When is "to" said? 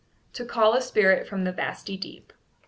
0.33-0.45